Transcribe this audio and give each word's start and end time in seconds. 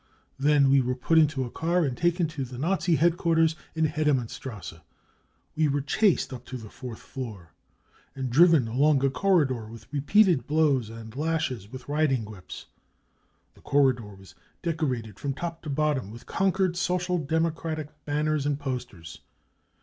9 0.39 0.47
Then 0.49 0.69
we 0.71 0.81
were 0.81 0.95
put 0.95 1.19
into 1.19 1.43
a 1.43 1.51
car 1.51 1.85
and 1.85 1.95
taken 1.95 2.27
to 2.29 2.43
the 2.43 2.57
Nazi 2.57 2.95
headquarters 2.95 3.55
in 3.75 3.85
Hedemannstrasse. 3.85 4.79
We 5.55 5.67
were 5.67 5.81
chased 5.81 6.33
up 6.33 6.43
to 6.45 6.57
the 6.57 6.71
fourth 6.71 6.97
floor, 6.97 7.53
and 8.15 8.31
driven 8.31 8.67
along 8.67 9.05
a 9.05 9.11
corridor 9.11 9.67
with 9.67 9.85
repeated 9.93 10.47
blows 10.47 10.89
and 10.89 11.15
lashes 11.15 11.71
with 11.71 11.87
riding 11.87 12.25
whips. 12.25 12.65
The 13.53 13.61
corridor 13.61 14.15
was 14.15 14.31
4 14.63 14.73
decorated 14.73 15.05
9 15.17 15.17
from 15.17 15.33
top 15.35 15.61
to 15.61 15.69
bottom 15.69 16.09
with 16.09 16.23
4 16.23 16.35
conquered 16.35 16.71
9 16.73 16.73
Social 16.73 17.19
Democratic 17.19 17.89
banners 18.05 18.47
and 18.47 18.59
posters. 18.59 19.19